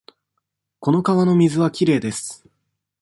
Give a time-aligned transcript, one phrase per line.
[0.79, 2.43] この川の水はきれいです。